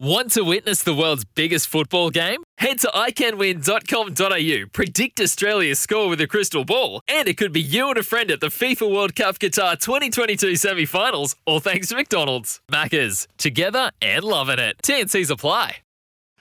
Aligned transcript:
Want 0.00 0.30
to 0.34 0.42
witness 0.44 0.84
the 0.84 0.94
world's 0.94 1.24
biggest 1.24 1.66
football 1.66 2.10
game? 2.10 2.44
Head 2.58 2.78
to 2.80 2.86
iCanWin.com.au, 2.86 4.66
predict 4.72 5.20
Australia's 5.20 5.80
score 5.80 6.08
with 6.08 6.20
a 6.20 6.28
crystal 6.28 6.64
ball, 6.64 7.00
and 7.08 7.26
it 7.26 7.36
could 7.36 7.52
be 7.52 7.60
you 7.60 7.88
and 7.88 7.98
a 7.98 8.04
friend 8.04 8.30
at 8.30 8.38
the 8.38 8.46
FIFA 8.46 8.94
World 8.94 9.16
Cup 9.16 9.40
Qatar 9.40 9.76
2022 9.76 10.54
semi 10.54 10.84
finals, 10.84 11.34
all 11.46 11.58
thanks 11.58 11.88
to 11.88 11.96
McDonald's. 11.96 12.60
Maccas, 12.70 13.26
together 13.38 13.90
and 14.00 14.22
loving 14.22 14.60
it. 14.60 14.76
TNC's 14.84 15.30
apply. 15.30 15.78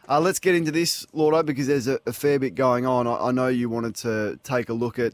Uh, 0.07 0.19
let's 0.19 0.37
get 0.37 0.53
into 0.53 0.71
this, 0.71 1.07
Lordo, 1.11 1.41
because 1.41 1.65
there's 1.65 1.87
a, 1.87 1.99
a 2.05 2.13
fair 2.13 2.37
bit 2.37 2.53
going 2.53 2.85
on. 2.85 3.07
I, 3.07 3.15
I 3.15 3.31
know 3.31 3.47
you 3.47 3.69
wanted 3.69 3.95
to 3.95 4.39
take 4.43 4.69
a 4.69 4.73
look 4.73 4.99
at 4.99 5.13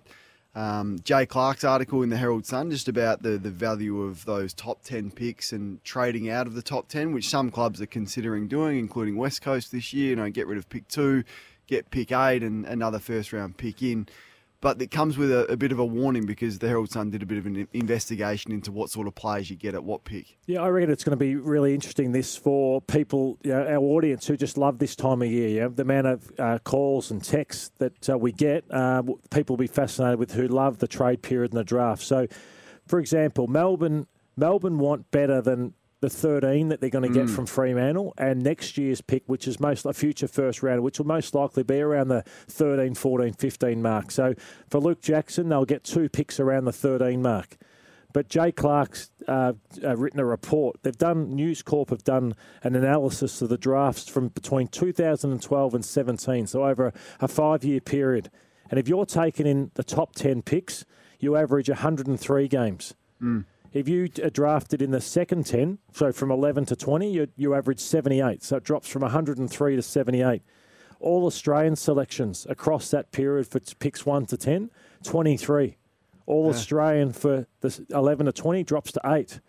um, 0.56 1.00
Jay 1.04 1.26
Clark's 1.26 1.64
article 1.64 2.04
in 2.04 2.10
the 2.10 2.18
Herald 2.18 2.46
Sun 2.46 2.70
just 2.70 2.88
about 2.88 3.24
the, 3.24 3.38
the 3.38 3.50
value 3.50 4.04
of 4.04 4.26
those 4.26 4.54
top 4.54 4.84
10 4.84 5.12
picks 5.12 5.52
and 5.52 5.84
trading 5.84 6.30
out 6.30 6.46
of 6.46 6.54
the 6.54 6.62
top 6.62 6.88
10, 6.88 7.12
which 7.12 7.28
some 7.28 7.50
clubs 7.50 7.82
are 7.82 7.88
considering 7.88 8.48
doing, 8.48 8.78
including 8.78 9.18
West 9.18 9.42
Coast 9.42 9.72
this 9.72 9.94
year. 9.94 10.12
You 10.12 10.16
know, 10.16 10.30
get 10.30 10.46
rid 10.46 10.60
of 10.60 10.70
pick 10.70 10.88
two, 10.88 11.24
get 11.66 11.90
pick 11.90 12.12
eight, 12.12 12.44
and 12.44 12.66
another 12.66 13.00
first 13.00 13.34
round 13.34 13.58
pick 13.58 13.82
in 13.82 14.08
but 14.64 14.82
it 14.82 14.92
comes 14.92 15.18
with 15.18 15.30
a, 15.30 15.46
a, 15.52 15.58
bit 15.58 15.74
of 15.74 15.80
a 15.80 15.86
warning 15.86 16.26
because 16.26 16.58
the 16.58 16.70
Herald 16.70 16.90
Sun 16.90 17.10
did 17.10 17.22
a 17.22 17.26
bit 17.26 17.38
of 17.38 17.46
an 17.46 17.68
investigation 17.74 18.54
into 18.54 18.72
what 18.72 18.90
sort 18.90 19.08
of 19.08 19.14
players 19.14 19.50
you 19.50 19.58
get 19.58 19.76
at 19.76 19.84
what 19.84 20.06
pick. 20.06 20.38
Yeah, 20.46 20.62
I 20.62 20.70
reckon 20.70 20.90
it's 20.90 21.04
going 21.04 21.12
to 21.12 21.18
be 21.18 21.36
really 21.36 21.74
interesting 21.74 22.14
this 22.14 22.38
for 22.38 22.82
people, 22.82 23.38
you 23.44 23.52
know, 23.52 23.68
our 23.68 23.84
audience 23.84 24.26
who 24.26 24.38
just 24.38 24.58
love 24.58 24.80
this 24.80 24.96
time 24.96 25.22
of 25.22 25.28
year. 25.28 25.50
Yeah? 25.50 25.68
The 25.68 25.82
amount 25.82 26.08
of 26.08 26.32
uh, 26.40 26.60
calls 26.60 27.12
and 27.12 27.22
texts 27.22 27.72
that 27.80 28.10
uh, 28.10 28.18
we 28.18 28.32
get, 28.32 28.64
uh, 28.72 29.04
people 29.32 29.58
will 29.58 29.64
be 29.64 29.68
fascinated 29.68 30.18
with 30.18 30.32
who 30.32 30.48
love 30.48 30.78
the 30.78 30.88
trade 30.88 31.22
period 31.22 31.52
and 31.52 31.60
the 31.60 31.66
draft. 31.66 32.02
So, 32.02 32.28
for 32.88 33.00
example, 33.00 33.48
Melbourne 33.48 34.08
Melbourne 34.38 34.80
want 34.80 35.12
better 35.12 35.42
than 35.42 35.74
the 36.04 36.10
13 36.10 36.68
that 36.68 36.82
they're 36.82 36.90
going 36.90 37.10
to 37.10 37.18
get 37.18 37.28
mm. 37.28 37.34
from 37.34 37.46
Fremantle 37.46 38.14
and 38.18 38.44
next 38.44 38.78
year's 38.78 39.00
pick, 39.00 39.24
which 39.28 39.48
is 39.48 39.62
most 39.62 39.86
a 39.86 39.94
future 39.94 40.28
first 40.28 40.62
round, 40.62 40.84
which 40.84 41.00
will 41.00 41.08
most 41.08 41.34
likely 41.34 41.64
be 41.64 41.80
around 41.80 42.10
the 42.10 42.24
13, 42.50 42.94
14, 42.94 43.32
15 43.32 43.82
mark. 43.82 44.12
So 44.12 44.34
for 44.70 44.82
Luke 44.82 45.02
Jackson, 45.02 45.48
they'll 45.48 45.64
get 45.64 45.86
two 45.86 46.10
picks 46.10 46.42
around 46.42 46.66
the 46.66 46.74
13 46.74 47.22
mark. 47.22 47.56
But 48.12 48.28
Jay 48.28 48.52
Clark's 48.52 49.12
uh, 49.30 49.54
uh, 49.82 49.96
written 49.96 50.20
a 50.20 50.26
report. 50.26 50.76
They've 50.84 50.96
done 50.96 51.34
News 51.34 51.62
Corp 51.62 51.90
have 51.90 52.04
done 52.04 52.36
an 52.64 52.76
analysis 52.76 53.42
of 53.42 53.48
the 53.48 53.58
drafts 53.58 54.10
from 54.10 54.28
between 54.28 54.68
2012 54.68 55.74
and 55.74 55.86
17, 55.86 56.48
so 56.48 56.66
over 56.66 56.94
a, 57.22 57.28
five-year 57.30 57.80
period. 57.80 58.30
And 58.70 58.78
if 58.78 58.90
you're 58.90 59.06
taking 59.06 59.48
in 59.48 59.72
the 59.76 59.86
top 59.86 60.16
10 60.16 60.42
picks, 60.42 60.84
you 61.20 61.38
average 61.38 61.70
103 61.70 62.50
games. 62.50 62.94
Mm. 63.22 63.46
If 63.74 63.90
you 63.90 64.08
are 64.24 64.30
drafted 64.30 64.84
in 64.84 64.92
the 64.92 65.02
second 65.02 65.48
10, 65.48 65.80
so 65.92 66.12
from 66.12 66.30
11 66.30 66.66
to 66.66 66.76
20, 66.76 67.12
you, 67.12 67.28
you 67.36 67.56
average 67.56 67.80
78. 67.80 68.44
So 68.44 68.58
it 68.58 68.64
drops 68.64 68.88
from 68.88 69.02
103 69.02 69.76
to 69.76 69.82
78. 69.82 70.44
All 71.00 71.26
Australian 71.26 71.76
selections 71.76 72.46
across 72.48 72.92
that 72.92 73.12
period 73.12 73.48
for 73.48 73.60
picks 73.80 74.06
1 74.06 74.28
to 74.28 74.38
10, 74.38 74.70
23. 75.04 75.78
All 76.28 76.44
yeah. 76.44 76.50
Australian 76.52 77.14
for 77.14 77.48
the 77.62 77.86
11 77.90 78.28
to 78.28 78.32
20 78.32 78.64
drops 78.64 78.92
to 78.92 79.02
8. 79.04 79.40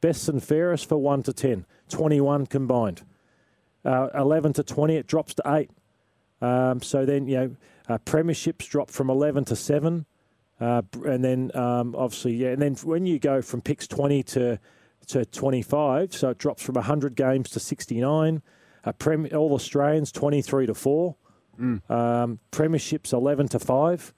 Best 0.00 0.28
and 0.28 0.42
fairest 0.42 0.88
for 0.88 0.96
1 0.96 1.24
to 1.24 1.32
10, 1.32 1.66
21 1.88 2.46
combined. 2.46 3.02
Uh, 3.84 4.08
11 4.14 4.52
to 4.54 4.62
20, 4.62 4.96
it 4.96 5.08
drops 5.08 5.34
to 5.34 5.42
8. 5.44 5.70
Um, 6.40 6.82
so 6.82 7.04
then, 7.04 7.26
you 7.26 7.36
know, 7.36 7.56
uh, 7.88 7.98
premierships 7.98 8.68
drop 8.68 8.90
from 8.90 9.10
11 9.10 9.44
to 9.46 9.56
7. 9.56 10.06
Uh, 10.62 10.82
and 11.04 11.24
then 11.24 11.50
um, 11.56 11.92
obviously, 11.96 12.34
yeah, 12.34 12.50
and 12.50 12.62
then 12.62 12.76
when 12.84 13.04
you 13.04 13.18
go 13.18 13.42
from 13.42 13.60
picks 13.60 13.88
20 13.88 14.22
to 14.22 14.60
to 15.08 15.24
25, 15.24 16.14
so 16.14 16.30
it 16.30 16.38
drops 16.38 16.62
from 16.62 16.76
100 16.76 17.16
games 17.16 17.50
to 17.50 17.58
69. 17.58 18.40
Uh, 18.84 18.92
Prem- 18.92 19.28
all 19.34 19.52
Australians 19.54 20.12
23 20.12 20.66
to 20.66 20.74
4. 20.74 21.16
Mm. 21.60 21.90
Um, 21.90 22.38
premierships 22.52 23.12
11 23.12 23.48
to 23.48 23.58
5. 23.58 24.14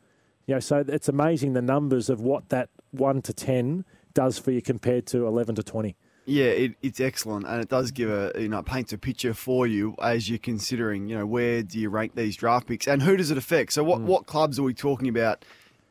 You 0.47 0.55
know, 0.57 0.61
so 0.61 0.85
it's 0.87 1.09
amazing 1.09 1.55
the 1.55 1.63
numbers 1.63 2.11
of 2.11 2.21
what 2.21 2.51
that 2.51 2.69
1 2.91 3.23
to 3.23 3.33
10 3.33 3.87
does 4.13 4.39
for 4.39 4.51
you 4.51 4.61
compared 4.61 5.07
to 5.07 5.27
11 5.27 5.55
to 5.55 5.63
20. 5.63 5.97
Yeah, 6.27 6.45
it, 6.45 6.75
it's 6.83 7.01
excellent, 7.01 7.47
and 7.47 7.63
it 7.63 7.71
does 7.71 7.91
give 7.91 8.11
a 8.11 8.33
you 8.39 8.49
know 8.49 8.63
paints 8.63 8.93
a 8.93 8.99
picture 8.99 9.33
for 9.33 9.67
you 9.67 9.95
as 10.03 10.29
you're 10.29 10.39
considering 10.39 11.09
you 11.09 11.19
know 11.19 11.27
where 11.27 11.63
do 11.63 11.79
you 11.79 11.91
rank 11.91 12.15
these 12.15 12.37
draft 12.37 12.67
picks 12.67 12.87
and 12.87 13.03
who 13.03 13.17
does 13.17 13.31
it 13.31 13.39
affect. 13.39 13.73
So 13.73 13.85
what 13.85 14.01
mm. 14.01 14.05
what 14.05 14.27
clubs 14.27 14.59
are 14.59 14.63
we 14.63 14.73
talking 14.75 15.09
about 15.09 15.45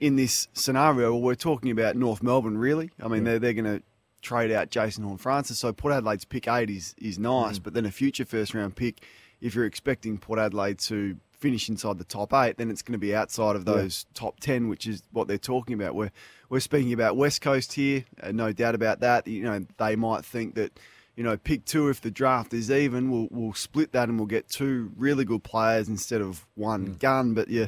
in 0.04 0.18
this 0.18 0.50
scenario, 0.52 1.16
we're 1.16 1.34
talking 1.34 1.72
about 1.72 1.96
North 1.96 2.22
Melbourne, 2.22 2.58
really. 2.58 2.92
I 3.02 3.08
mean, 3.08 3.24
yeah. 3.24 3.32
they're, 3.32 3.40
they're 3.40 3.54
going 3.54 3.80
to 3.80 3.84
trade 4.22 4.52
out 4.52 4.70
Jason 4.70 5.06
Horne-Francis. 5.06 5.58
So 5.60 5.72
Port 5.72 5.94
Adelaide's 5.94 6.26
pick 6.26 6.46
eight 6.46 6.70
is, 6.70 6.94
is 6.98 7.18
nice, 7.18 7.58
mm. 7.58 7.64
but 7.64 7.74
then 7.74 7.86
a 7.86 7.92
future 7.92 8.26
first 8.26 8.54
round 8.54 8.76
pick, 8.76 9.06
if 9.40 9.56
you're 9.56 9.64
expecting 9.64 10.18
Port 10.18 10.40
Adelaide 10.40 10.80
to 10.80 11.16
finish 11.32 11.70
inside 11.70 12.00
the 12.00 12.04
top 12.04 12.34
eight, 12.34 12.58
then 12.58 12.70
it's 12.70 12.82
going 12.82 12.92
to 12.92 13.00
be 13.00 13.16
outside 13.16 13.56
of 13.56 13.64
those 13.64 14.06
yeah. 14.10 14.20
top 14.20 14.42
10, 14.42 14.68
which 14.68 14.88
is 14.88 15.04
what 15.14 15.30
they're 15.30 15.38
talking 15.38 15.74
about. 15.74 15.96
We're, 15.96 16.12
we're 16.50 16.60
speaking 16.60 16.92
about 16.92 17.16
West 17.16 17.40
Coast 17.40 17.72
here, 17.72 18.04
uh, 18.22 18.34
no 18.34 18.52
doubt 18.52 18.76
about 18.76 19.00
that. 19.00 19.26
You 19.26 19.44
know, 19.44 19.66
they 19.78 19.96
might 19.96 20.26
think 20.26 20.56
that 20.56 20.78
you 21.16 21.24
know, 21.24 21.38
pick 21.38 21.64
two 21.64 21.88
if 21.88 22.02
the 22.02 22.12
draft 22.12 22.54
is 22.54 22.70
even. 22.70 23.10
We'll, 23.10 23.30
we'll 23.32 23.54
split 23.54 23.94
that 23.94 24.10
and 24.10 24.18
we'll 24.18 24.26
get 24.26 24.50
two 24.50 24.92
really 24.98 25.24
good 25.24 25.44
players 25.44 25.88
instead 25.88 26.22
of 26.22 26.46
one 26.56 26.88
mm. 26.88 27.00
gun. 27.00 27.36
But 27.36 27.50
yeah, 27.50 27.68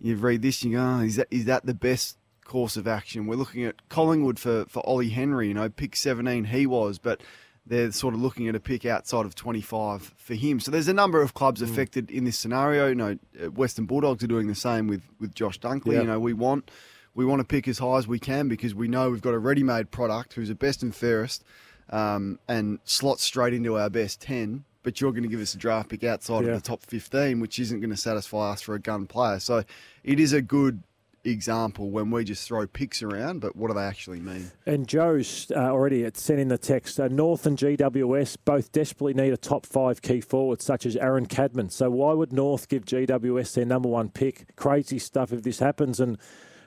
you 0.00 0.16
read 0.16 0.42
this, 0.42 0.62
you 0.62 0.76
go, 0.76 0.82
oh, 0.82 1.00
is 1.00 1.16
that 1.16 1.28
is 1.30 1.44
that 1.46 1.66
the 1.66 1.74
best 1.74 2.16
course 2.44 2.76
of 2.76 2.86
action? 2.86 3.26
We're 3.26 3.36
looking 3.36 3.64
at 3.64 3.88
Collingwood 3.88 4.38
for 4.38 4.64
for 4.66 4.80
Ollie 4.86 5.10
Henry. 5.10 5.48
You 5.48 5.54
know, 5.54 5.68
pick 5.68 5.96
17 5.96 6.44
he 6.44 6.66
was, 6.66 6.98
but 6.98 7.20
they're 7.66 7.92
sort 7.92 8.14
of 8.14 8.20
looking 8.20 8.48
at 8.48 8.54
a 8.54 8.60
pick 8.60 8.86
outside 8.86 9.26
of 9.26 9.34
25 9.34 10.14
for 10.16 10.34
him. 10.34 10.58
So 10.58 10.70
there's 10.70 10.88
a 10.88 10.94
number 10.94 11.20
of 11.20 11.34
clubs 11.34 11.60
mm. 11.60 11.64
affected 11.64 12.10
in 12.10 12.24
this 12.24 12.38
scenario. 12.38 12.88
You 12.88 12.94
know, 12.94 13.18
uh, 13.42 13.50
Western 13.50 13.84
Bulldogs 13.84 14.24
are 14.24 14.28
doing 14.28 14.46
the 14.46 14.54
same 14.54 14.86
with 14.86 15.02
with 15.20 15.34
Josh 15.34 15.58
Dunkley. 15.60 15.92
Yep. 15.92 16.02
You 16.02 16.08
know, 16.08 16.20
we 16.20 16.32
want 16.32 16.70
we 17.14 17.24
want 17.24 17.40
to 17.40 17.46
pick 17.46 17.66
as 17.66 17.78
high 17.78 17.98
as 17.98 18.06
we 18.06 18.18
can 18.18 18.48
because 18.48 18.74
we 18.74 18.88
know 18.88 19.10
we've 19.10 19.22
got 19.22 19.34
a 19.34 19.38
ready-made 19.38 19.90
product 19.90 20.34
who's 20.34 20.48
the 20.48 20.54
best 20.54 20.82
and 20.84 20.94
fairest, 20.94 21.42
um, 21.90 22.38
and 22.46 22.78
slots 22.84 23.24
straight 23.24 23.52
into 23.52 23.76
our 23.76 23.90
best 23.90 24.20
10 24.20 24.64
but 24.82 25.00
you're 25.00 25.12
going 25.12 25.22
to 25.22 25.28
give 25.28 25.40
us 25.40 25.54
a 25.54 25.58
draft 25.58 25.88
pick 25.88 26.04
outside 26.04 26.44
yeah. 26.44 26.52
of 26.52 26.62
the 26.62 26.68
top 26.68 26.82
15, 26.82 27.40
which 27.40 27.58
isn't 27.58 27.80
going 27.80 27.90
to 27.90 27.96
satisfy 27.96 28.52
us 28.52 28.62
for 28.62 28.74
a 28.74 28.78
gun 28.78 29.06
player. 29.06 29.38
So 29.38 29.64
it 30.04 30.20
is 30.20 30.32
a 30.32 30.42
good 30.42 30.82
example 31.24 31.90
when 31.90 32.10
we 32.10 32.24
just 32.24 32.46
throw 32.46 32.66
picks 32.66 33.02
around, 33.02 33.40
but 33.40 33.56
what 33.56 33.68
do 33.68 33.74
they 33.74 33.82
actually 33.82 34.20
mean? 34.20 34.50
And 34.66 34.86
Joe's 34.86 35.50
uh, 35.54 35.58
already 35.58 36.08
sent 36.14 36.40
in 36.40 36.48
the 36.48 36.58
text. 36.58 36.98
Uh, 36.98 37.08
North 37.08 37.46
and 37.46 37.58
GWS 37.58 38.36
both 38.44 38.72
desperately 38.72 39.14
need 39.14 39.32
a 39.32 39.36
top 39.36 39.66
five 39.66 40.02
key 40.02 40.20
forward, 40.20 40.62
such 40.62 40.86
as 40.86 40.96
Aaron 40.96 41.26
Cadman. 41.26 41.70
So 41.70 41.90
why 41.90 42.12
would 42.12 42.32
North 42.32 42.68
give 42.68 42.84
GWS 42.84 43.54
their 43.54 43.64
number 43.66 43.88
one 43.88 44.10
pick? 44.10 44.54
Crazy 44.56 44.98
stuff 44.98 45.32
if 45.32 45.42
this 45.42 45.58
happens. 45.58 46.00
And 46.00 46.18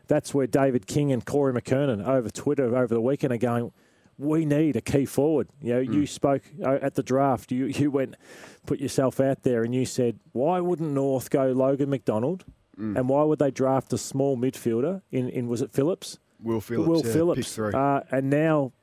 that's 0.07 0.33
where 0.33 0.47
David 0.47 0.87
King 0.87 1.11
and 1.11 1.25
Corey 1.25 1.53
McKernan 1.53 2.05
over 2.05 2.29
Twitter 2.29 2.75
over 2.75 2.93
the 2.93 3.01
weekend 3.01 3.33
are 3.33 3.37
going, 3.37 3.71
we 4.21 4.45
need 4.45 4.75
a 4.75 4.81
key 4.81 5.05
forward. 5.05 5.47
You 5.61 5.73
know, 5.73 5.81
mm. 5.81 5.93
you 5.93 6.05
spoke 6.05 6.43
uh, 6.63 6.77
at 6.81 6.93
the 6.93 7.03
draft. 7.03 7.51
You 7.51 7.65
you 7.65 7.89
went, 7.89 8.15
put 8.65 8.79
yourself 8.79 9.19
out 9.19 9.41
there, 9.41 9.63
and 9.63 9.73
you 9.73 9.85
said, 9.85 10.19
why 10.31 10.59
wouldn't 10.59 10.91
North 10.91 11.29
go 11.31 11.47
Logan 11.47 11.89
McDonald, 11.89 12.45
mm. 12.79 12.95
and 12.95 13.09
why 13.09 13.23
would 13.23 13.39
they 13.39 13.51
draft 13.51 13.91
a 13.93 13.97
small 13.97 14.37
midfielder 14.37 15.01
in, 15.11 15.27
in 15.29 15.47
was 15.47 15.61
it 15.61 15.71
Phillips? 15.71 16.19
Will 16.39 16.61
Phillips. 16.61 16.87
Will 16.87 17.05
yeah, 17.05 17.13
Phillips. 17.13 17.59
Uh, 17.59 18.03
and 18.11 18.29
now, 18.29 18.73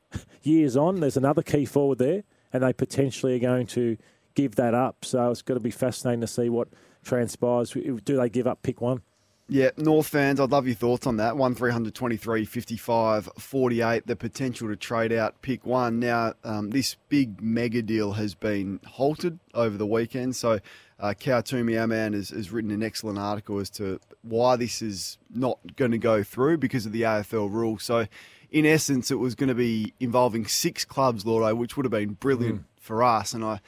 years 0.43 0.77
on, 0.77 1.01
there's 1.01 1.17
another 1.17 1.43
key 1.43 1.65
forward 1.65 1.99
there, 1.99 2.25
and 2.53 2.63
they 2.63 2.73
potentially 2.73 3.37
are 3.37 3.41
going 3.41 3.67
to 3.69 3.97
give 4.35 4.57
that 4.57 4.75
up. 4.75 5.05
So 5.05 5.31
it's 5.31 5.43
going 5.43 5.59
to 5.59 5.63
be 5.63 5.71
fascinating 5.71 6.21
to 6.21 6.27
see 6.27 6.49
what 6.49 6.69
transpires. 7.05 7.71
Do 7.71 8.17
they 8.17 8.29
give 8.29 8.47
up 8.47 8.63
pick 8.63 8.81
one? 8.81 9.03
Yeah, 9.51 9.71
North 9.79 10.09
fans, 10.09 10.41
I'd 10.41 10.51
love 10.51 10.67
your 10.67 10.77
thoughts 10.77 11.07
on 11.07 11.17
that. 11.17 11.39
1 11.39 11.55
323 11.55 12.45
55 12.45 13.31
48, 13.39 14.07
the 14.07 14.15
potential 14.15 14.69
to 14.69 14.77
trade 14.77 15.11
out 15.11 15.41
pick 15.41 15.65
one. 15.65 15.99
Now, 15.99 16.35
um, 16.45 16.69
this 16.69 16.97
big 17.09 17.41
mega 17.41 17.81
deal 17.81 18.13
has 18.13 18.35
been 18.35 18.79
halted 18.87 19.39
over 19.55 19.79
the 19.79 19.87
weekend. 19.87 20.37
So, 20.37 20.59
uh, 21.01 21.15
Kautumi 21.19 21.83
Aman 21.83 22.13
has, 22.13 22.29
has 22.29 22.53
written 22.53 22.71
an 22.71 22.83
excellent 22.83 23.19
article 23.19 23.59
as 23.59 23.71
to 23.71 24.01
why 24.21 24.57
this 24.57 24.83
is 24.83 25.17
not 25.35 25.59
going 25.77 25.93
to 25.93 25.99
go 25.99 26.23
through 26.23 26.59
because 26.59 26.85
of 26.85 26.93
the 26.93 27.03
AFL 27.03 27.51
rule. 27.51 27.79
So, 27.79 28.07
in 28.51 28.67
essence, 28.67 29.11
it 29.11 29.19
was 29.19 29.35
going 29.35 29.49
to 29.49 29.55
be 29.55 29.95
involving 29.99 30.47
six 30.47 30.85
clubs, 30.85 31.25
Lordo, 31.25 31.55
which 31.55 31.75
would 31.75 31.87
have 31.87 31.93
been 31.93 32.15
brilliant 32.15 32.61
mm. 32.61 32.65
for 32.79 33.03
us. 33.03 33.33
And 33.33 33.43
I 33.43 33.61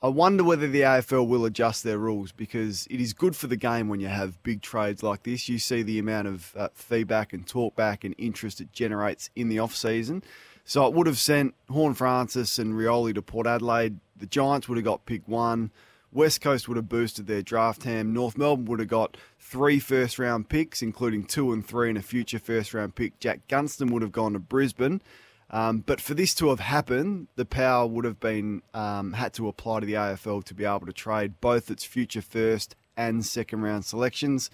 I 0.00 0.06
wonder 0.06 0.44
whether 0.44 0.68
the 0.68 0.82
AFL 0.82 1.26
will 1.26 1.44
adjust 1.44 1.82
their 1.82 1.98
rules 1.98 2.30
because 2.30 2.86
it 2.88 3.00
is 3.00 3.12
good 3.12 3.34
for 3.34 3.48
the 3.48 3.56
game 3.56 3.88
when 3.88 3.98
you 3.98 4.06
have 4.06 4.40
big 4.44 4.62
trades 4.62 5.02
like 5.02 5.24
this. 5.24 5.48
You 5.48 5.58
see 5.58 5.82
the 5.82 5.98
amount 5.98 6.28
of 6.28 6.54
uh, 6.56 6.68
feedback 6.72 7.32
and 7.32 7.44
talkback 7.44 8.04
and 8.04 8.14
interest 8.16 8.60
it 8.60 8.72
generates 8.72 9.28
in 9.34 9.48
the 9.48 9.58
off 9.58 9.74
season. 9.74 10.22
So 10.64 10.86
it 10.86 10.94
would 10.94 11.08
have 11.08 11.18
sent 11.18 11.54
Horne-Francis 11.68 12.60
and 12.60 12.74
Rioli 12.74 13.12
to 13.16 13.22
Port 13.22 13.48
Adelaide. 13.48 13.98
The 14.16 14.26
Giants 14.26 14.68
would 14.68 14.78
have 14.78 14.84
got 14.84 15.04
pick 15.04 15.26
one. 15.26 15.72
West 16.12 16.42
Coast 16.42 16.68
would 16.68 16.76
have 16.76 16.88
boosted 16.88 17.26
their 17.26 17.42
draft 17.42 17.82
ham. 17.82 18.12
North 18.12 18.38
Melbourne 18.38 18.66
would 18.66 18.78
have 18.78 18.88
got 18.88 19.16
three 19.40 19.80
first 19.80 20.20
round 20.20 20.48
picks, 20.48 20.80
including 20.80 21.24
two 21.24 21.52
and 21.52 21.66
three 21.66 21.88
and 21.88 21.98
a 21.98 22.02
future 22.02 22.38
first 22.38 22.72
round 22.72 22.94
pick. 22.94 23.18
Jack 23.18 23.40
Gunston 23.48 23.90
would 23.92 24.02
have 24.02 24.12
gone 24.12 24.34
to 24.34 24.38
Brisbane. 24.38 25.02
Um, 25.50 25.78
but 25.78 26.00
for 26.00 26.14
this 26.14 26.34
to 26.36 26.48
have 26.48 26.60
happened, 26.60 27.28
the 27.36 27.46
power 27.46 27.86
would 27.86 28.04
have 28.04 28.20
been 28.20 28.62
um, 28.74 29.14
had 29.14 29.32
to 29.34 29.48
apply 29.48 29.80
to 29.80 29.86
the 29.86 29.94
AFL 29.94 30.44
to 30.44 30.54
be 30.54 30.64
able 30.64 30.86
to 30.86 30.92
trade 30.92 31.40
both 31.40 31.70
its 31.70 31.84
future 31.84 32.20
first 32.20 32.76
and 32.96 33.24
second 33.24 33.62
round 33.62 33.84
selections. 33.84 34.50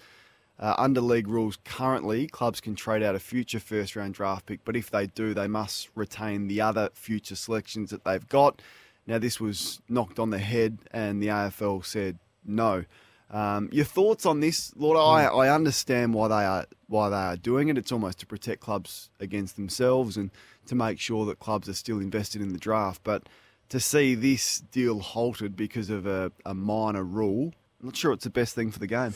Uh, 0.57 0.73
under 0.77 1.01
league 1.01 1.27
rules 1.27 1.57
currently, 1.65 2.27
clubs 2.27 2.61
can 2.61 2.75
trade 2.75 3.03
out 3.03 3.13
a 3.13 3.19
future 3.19 3.59
first 3.59 3.95
round 3.95 4.13
draft 4.13 4.45
pick, 4.45 4.63
but 4.63 4.77
if 4.77 4.89
they 4.89 5.05
do, 5.07 5.33
they 5.33 5.47
must 5.47 5.89
retain 5.95 6.47
the 6.47 6.61
other 6.61 6.89
future 6.93 7.35
selections 7.35 7.89
that 7.89 8.05
they've 8.05 8.29
got. 8.29 8.61
Now, 9.05 9.17
this 9.19 9.39
was 9.39 9.81
knocked 9.89 10.17
on 10.17 10.29
the 10.29 10.39
head, 10.39 10.79
and 10.91 11.21
the 11.21 11.27
AFL 11.27 11.85
said 11.85 12.19
no. 12.45 12.85
Um, 13.31 13.69
your 13.71 13.85
thoughts 13.85 14.25
on 14.25 14.39
this, 14.39 14.71
Lord? 14.75 14.97
I, 14.97 15.25
I 15.25 15.53
understand 15.53 16.13
why 16.13 16.27
they 16.27 16.45
are 16.45 16.65
why 16.87 17.09
they 17.09 17.15
are 17.15 17.35
doing 17.35 17.69
it. 17.69 17.77
It's 17.77 17.91
almost 17.91 18.19
to 18.19 18.25
protect 18.25 18.61
clubs 18.61 19.09
against 19.19 19.55
themselves 19.55 20.15
and 20.15 20.31
to 20.67 20.75
make 20.75 20.99
sure 20.99 21.25
that 21.25 21.39
clubs 21.39 21.67
are 21.67 21.73
still 21.73 21.99
invested 21.99 22.41
in 22.41 22.53
the 22.53 22.59
draft. 22.59 23.01
But 23.03 23.27
to 23.69 23.79
see 23.79 24.13
this 24.15 24.59
deal 24.59 24.99
halted 24.99 25.55
because 25.55 25.89
of 25.89 26.05
a, 26.05 26.31
a 26.45 26.53
minor 26.53 27.03
rule, 27.03 27.53
I'm 27.79 27.87
not 27.87 27.97
sure 27.97 28.13
it's 28.13 28.23
the 28.23 28.29
best 28.29 28.53
thing 28.55 28.71
for 28.71 28.79
the 28.79 28.87
game. 28.87 29.15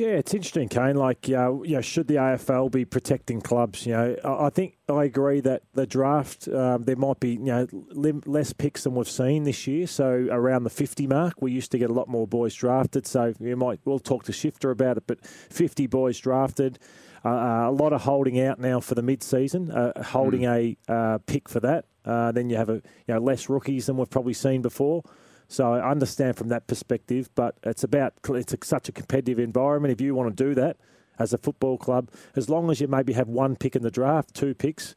Yeah, 0.00 0.12
it's 0.12 0.32
interesting, 0.32 0.70
Kane. 0.70 0.96
Like, 0.96 1.28
uh, 1.28 1.60
you 1.62 1.74
know, 1.74 1.82
should 1.82 2.08
the 2.08 2.14
AFL 2.14 2.70
be 2.70 2.86
protecting 2.86 3.42
clubs? 3.42 3.84
You 3.84 3.92
know, 3.92 4.16
I 4.24 4.48
think 4.48 4.78
I 4.88 5.04
agree 5.04 5.40
that 5.40 5.64
the 5.74 5.86
draft 5.86 6.48
um, 6.48 6.84
there 6.84 6.96
might 6.96 7.20
be 7.20 7.32
you 7.32 7.38
know 7.38 7.66
less 7.92 8.54
picks 8.54 8.84
than 8.84 8.94
we've 8.94 9.06
seen 9.06 9.44
this 9.44 9.66
year. 9.66 9.86
So 9.86 10.26
around 10.30 10.64
the 10.64 10.70
fifty 10.70 11.06
mark, 11.06 11.42
we 11.42 11.52
used 11.52 11.70
to 11.72 11.78
get 11.78 11.90
a 11.90 11.92
lot 11.92 12.08
more 12.08 12.26
boys 12.26 12.54
drafted. 12.54 13.06
So 13.06 13.34
you 13.40 13.56
might 13.56 13.80
we'll 13.84 13.98
talk 13.98 14.24
to 14.24 14.32
Shifter 14.32 14.70
about 14.70 14.96
it, 14.96 15.04
but 15.06 15.22
fifty 15.22 15.86
boys 15.86 16.18
drafted. 16.18 16.78
Uh, 17.22 17.28
uh, 17.28 17.68
a 17.68 17.70
lot 17.70 17.92
of 17.92 18.00
holding 18.00 18.40
out 18.40 18.58
now 18.58 18.80
for 18.80 18.94
the 18.94 19.02
mid-season, 19.02 19.70
uh, 19.70 20.02
holding 20.02 20.40
mm. 20.40 20.78
a 20.88 20.90
uh, 20.90 21.18
pick 21.26 21.46
for 21.46 21.60
that. 21.60 21.84
Uh, 22.06 22.32
then 22.32 22.48
you 22.48 22.56
have 22.56 22.70
a 22.70 22.76
you 23.06 23.12
know 23.12 23.18
less 23.18 23.50
rookies 23.50 23.84
than 23.84 23.98
we've 23.98 24.08
probably 24.08 24.32
seen 24.32 24.62
before. 24.62 25.02
So 25.50 25.74
I 25.74 25.90
understand 25.90 26.36
from 26.36 26.48
that 26.48 26.66
perspective, 26.66 27.28
but 27.34 27.56
it's 27.62 27.84
about 27.84 28.14
it's 28.28 28.54
a, 28.54 28.58
such 28.62 28.88
a 28.88 28.92
competitive 28.92 29.38
environment. 29.38 29.92
If 29.92 30.00
you 30.00 30.14
want 30.14 30.34
to 30.36 30.44
do 30.44 30.54
that 30.54 30.76
as 31.18 31.32
a 31.32 31.38
football 31.38 31.76
club, 31.76 32.10
as 32.36 32.48
long 32.48 32.70
as 32.70 32.80
you 32.80 32.88
maybe 32.88 33.12
have 33.12 33.28
one 33.28 33.56
pick 33.56 33.76
in 33.76 33.82
the 33.82 33.90
draft, 33.90 34.32
two 34.32 34.54
picks, 34.54 34.94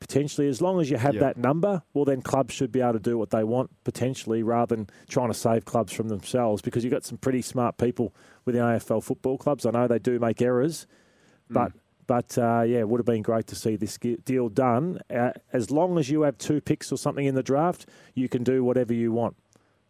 potentially, 0.00 0.48
as 0.48 0.62
long 0.62 0.80
as 0.80 0.90
you 0.90 0.96
have 0.96 1.18
that 1.18 1.36
number, 1.36 1.82
well, 1.92 2.04
then 2.04 2.22
clubs 2.22 2.54
should 2.54 2.72
be 2.72 2.80
able 2.80 2.94
to 2.94 2.98
do 3.00 3.18
what 3.18 3.30
they 3.30 3.42
want 3.44 3.70
potentially, 3.84 4.42
rather 4.42 4.76
than 4.76 4.88
trying 5.08 5.28
to 5.28 5.34
save 5.34 5.64
clubs 5.64 5.92
from 5.92 6.08
themselves. 6.08 6.62
Because 6.62 6.84
you've 6.84 6.92
got 6.92 7.04
some 7.04 7.18
pretty 7.18 7.42
smart 7.42 7.76
people 7.78 8.14
within 8.44 8.62
AFL 8.62 9.02
football 9.02 9.36
clubs. 9.36 9.66
I 9.66 9.72
know 9.72 9.88
they 9.88 9.98
do 9.98 10.18
make 10.18 10.40
errors 10.40 10.86
but 11.50 11.72
mm. 11.72 11.80
but 12.06 12.38
uh, 12.38 12.62
yeah, 12.62 12.78
it 12.78 12.88
would 12.88 12.98
have 12.98 13.06
been 13.06 13.22
great 13.22 13.46
to 13.48 13.54
see 13.54 13.76
this 13.76 13.98
deal 14.24 14.48
done. 14.48 15.00
Uh, 15.14 15.32
as 15.52 15.70
long 15.70 15.98
as 15.98 16.10
you 16.10 16.22
have 16.22 16.38
two 16.38 16.60
picks 16.60 16.92
or 16.92 16.96
something 16.96 17.24
in 17.24 17.34
the 17.34 17.42
draft, 17.42 17.86
you 18.14 18.28
can 18.28 18.42
do 18.44 18.64
whatever 18.64 18.92
you 18.94 19.12
want. 19.12 19.36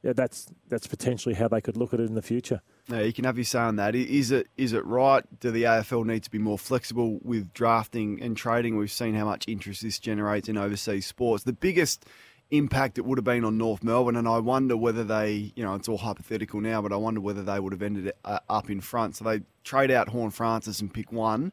Yeah, 0.03 0.13
that's 0.13 0.47
that's 0.69 0.87
potentially 0.87 1.35
how 1.35 1.49
they 1.49 1.61
could 1.61 1.77
look 1.77 1.93
at 1.93 2.01
it 2.01 2.05
in 2.05 2.15
the 2.15 2.23
future. 2.23 2.61
Yeah, 2.89 3.01
you 3.01 3.13
can 3.13 3.25
have 3.25 3.37
your 3.37 3.45
say 3.45 3.59
on 3.59 3.77
that. 3.77 3.95
Is 3.97 4.31
it 4.31 4.47
is 4.57 4.73
it 4.73 4.85
right? 4.87 5.25
Do 5.41 5.51
the 5.51 5.65
AFL 5.65 6.07
need 6.07 6.23
to 6.23 6.31
be 6.31 6.39
more 6.39 6.59
flexible 6.59 7.19
with 7.23 7.53
drafting 7.53 8.23
and 8.23 8.37
trading? 8.37 8.77
We've 8.77 8.91
seen 8.91 9.15
how 9.15 9.25
much 9.25 9.45
interest 9.49 9.83
this 9.83 9.99
generates 9.99 10.49
in 10.49 10.57
overseas 10.57 11.07
sports. 11.07 11.45
The 11.45 11.53
biggest 11.53 12.07
impact 12.51 12.97
it 12.97 13.05
would 13.05 13.19
have 13.19 13.25
been 13.25 13.45
on 13.45 13.59
North 13.59 13.83
Melbourne, 13.83 14.17
and 14.17 14.29
I 14.29 14.39
wonder 14.39 14.77
whether 14.77 15.05
they, 15.05 15.53
you 15.55 15.65
know, 15.65 15.75
it's 15.75 15.89
all 15.89 15.99
hypothetical 15.99 16.61
now, 16.61 16.81
but 16.81 16.93
I 16.93 16.97
wonder 16.97 17.21
whether 17.21 17.43
they 17.43 17.61
would 17.61 17.73
have 17.73 17.83
ended 17.83 18.13
uh, 18.25 18.39
up 18.49 18.71
in 18.71 18.81
front. 18.81 19.17
So 19.17 19.25
they 19.25 19.43
trade 19.65 19.91
out 19.91 20.09
Horne-Francis 20.09 20.81
and 20.81 20.93
pick 20.93 21.13
one 21.13 21.53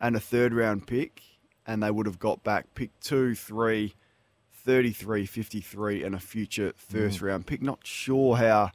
and 0.00 0.16
a 0.16 0.20
third 0.20 0.52
round 0.52 0.86
pick, 0.86 1.22
and 1.66 1.82
they 1.82 1.90
would 1.90 2.06
have 2.06 2.18
got 2.18 2.42
back 2.42 2.74
pick 2.74 2.90
two, 3.00 3.34
three, 3.34 3.94
33, 4.66 5.24
53, 5.24 6.02
and 6.02 6.14
a 6.14 6.18
future 6.18 6.74
first 6.76 7.20
mm. 7.20 7.22
round 7.22 7.46
pick. 7.46 7.62
Not 7.62 7.80
sure 7.86 8.36
how. 8.36 8.72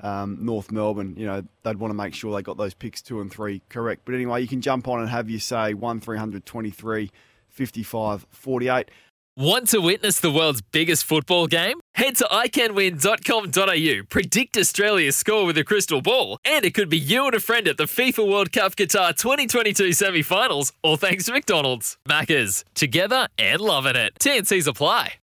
Um, 0.00 0.38
North 0.40 0.72
Melbourne, 0.72 1.14
you 1.16 1.26
know, 1.26 1.44
they'd 1.62 1.76
want 1.76 1.90
to 1.90 1.96
make 1.96 2.12
sure 2.12 2.34
they 2.34 2.42
got 2.42 2.56
those 2.56 2.74
picks 2.74 3.02
two 3.02 3.20
and 3.20 3.30
three 3.30 3.62
correct. 3.68 4.02
But 4.04 4.16
anyway, 4.16 4.40
you 4.40 4.48
can 4.48 4.60
jump 4.60 4.88
on 4.88 4.98
and 4.98 5.08
have 5.08 5.30
you 5.30 5.38
say 5.38 5.74
1 5.74 6.00
323 6.00 7.10
55 7.50 8.26
48. 8.30 8.90
Want 9.34 9.68
to 9.68 9.78
witness 9.78 10.20
the 10.20 10.30
world's 10.30 10.60
biggest 10.60 11.04
football 11.04 11.46
game? 11.46 11.80
Head 11.94 12.16
to 12.16 12.24
iCanWin.com.au, 12.24 14.02
predict 14.10 14.58
Australia's 14.58 15.16
score 15.16 15.46
with 15.46 15.56
a 15.56 15.64
crystal 15.64 16.02
ball, 16.02 16.36
and 16.44 16.66
it 16.66 16.74
could 16.74 16.90
be 16.90 16.98
you 16.98 17.24
and 17.24 17.34
a 17.34 17.40
friend 17.40 17.66
at 17.66 17.78
the 17.78 17.84
FIFA 17.84 18.30
World 18.30 18.52
Cup 18.52 18.76
Qatar 18.76 19.16
2022 19.16 19.94
semi 19.94 20.20
finals, 20.20 20.74
all 20.82 20.98
thanks 20.98 21.24
to 21.24 21.32
McDonald's. 21.32 21.96
Maccas, 22.06 22.64
together 22.74 23.26
and 23.38 23.62
loving 23.62 23.96
it. 23.96 24.12
TNC's 24.20 24.66
apply. 24.66 25.14